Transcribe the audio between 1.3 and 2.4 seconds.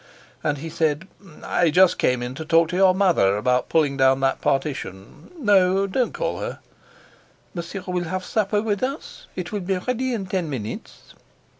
"I just came in